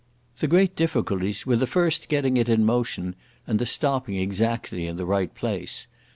The 0.39 0.47
great 0.47 0.75
difficulties 0.75 1.45
were 1.45 1.57
the 1.57 1.67
first 1.67 2.07
getting 2.09 2.35
it 2.35 2.49
in 2.49 2.65
motion 2.65 3.13
and 3.45 3.59
the 3.59 3.67
stopping 3.67 4.15
exactly 4.15 4.87
in 4.87 4.95
the 4.97 5.05
right 5.05 5.31
place. 5.35 5.85